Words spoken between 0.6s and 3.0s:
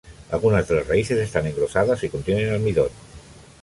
de las raíces están engrosadas y contienen almidón.